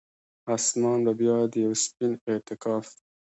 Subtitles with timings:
[0.55, 2.87] اسمان به بیا د یوه سپین اعتکاف،